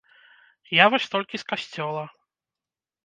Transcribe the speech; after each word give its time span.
Я 0.77 0.85
вось 0.93 1.05
толькі 1.15 1.41
з 1.43 1.49
касцёла. 1.53 2.03